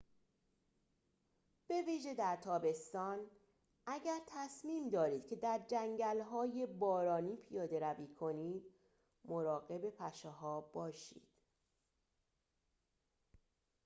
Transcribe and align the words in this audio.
به 1.67 1.81
ویژه 1.81 2.13
در 2.15 2.35
تابستان 2.35 3.19
اگر 3.87 4.19
تصمیم 4.27 4.89
دارید 4.89 5.25
که 5.27 5.35
در 5.35 5.61
جنگل‌های 5.67 6.65
بارانی 6.65 7.35
پیاده 7.35 7.79
روی 7.79 8.07
کنید 8.07 8.63
مراقب 9.25 9.89
پشه‌ها 9.89 10.61
باشید 10.61 11.27